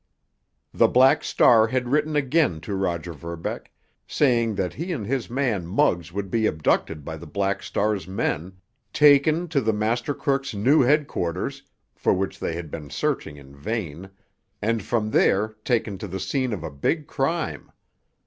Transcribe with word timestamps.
The 0.73 0.87
Black 0.87 1.23
Star 1.23 1.67
had 1.67 1.87
written 1.89 2.15
again 2.15 2.59
to 2.61 2.73
Roger 2.73 3.13
Verbeck, 3.13 3.71
saying 4.07 4.55
that 4.55 4.73
he 4.73 4.91
and 4.93 5.05
his 5.05 5.29
man 5.29 5.67
Muggs 5.67 6.11
would 6.11 6.31
be 6.31 6.47
abducted 6.47 7.05
by 7.05 7.17
the 7.17 7.27
Black 7.27 7.61
Star's 7.61 8.07
men, 8.07 8.53
taken 8.91 9.47
to 9.49 9.61
the 9.61 9.73
master 9.73 10.15
crook's 10.15 10.55
new 10.55 10.81
headquarters, 10.81 11.61
for 11.95 12.15
which 12.15 12.39
they 12.39 12.55
had 12.55 12.71
been 12.71 12.89
searching 12.89 13.37
in 13.37 13.55
vain, 13.55 14.09
and 14.59 14.81
from 14.81 15.11
there 15.11 15.49
taken 15.63 15.99
to 15.99 16.07
the 16.07 16.19
scene 16.19 16.51
of 16.51 16.63
a 16.63 16.71
big 16.71 17.05
crime. 17.05 17.71